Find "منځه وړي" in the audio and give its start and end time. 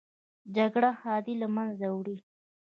1.55-2.17